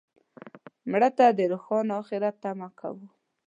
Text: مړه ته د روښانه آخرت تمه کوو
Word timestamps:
مړه 0.91 1.09
ته 1.17 1.25
د 1.37 1.39
روښانه 1.51 1.93
آخرت 2.01 2.35
تمه 2.43 2.67
کوو 2.79 3.07